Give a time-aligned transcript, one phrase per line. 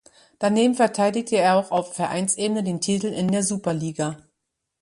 [0.39, 4.17] Daneben verteidigte er auch auf Vereinsebene den Titel in der Superliga.